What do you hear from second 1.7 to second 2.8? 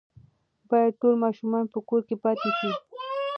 په کور کې پاتې شي.